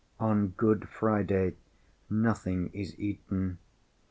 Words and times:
On 0.19 0.47
Good 0.47 0.89
Friday 0.89 1.57
nothing 2.09 2.71
is 2.73 2.99
eaten. 2.99 3.59